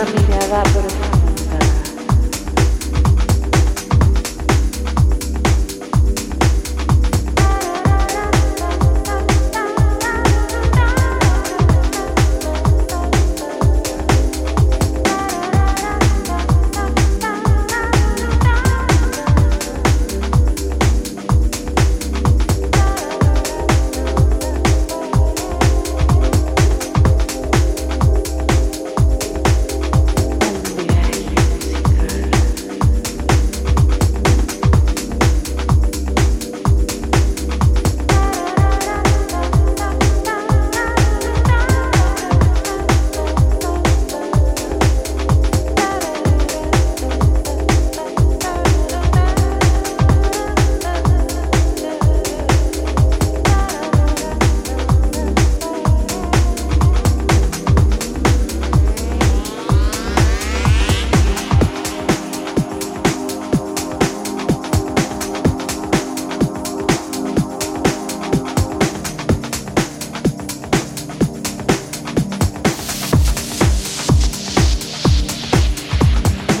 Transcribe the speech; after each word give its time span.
una 0.00 0.10
mirada 0.12 0.62
profunda. 0.62 1.07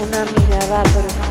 una 0.00 0.24
mirada 0.24 0.82
profunda. 0.84 1.27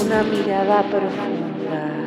una 0.00 0.22
mirada 0.22 0.82
profunda. 0.82 2.05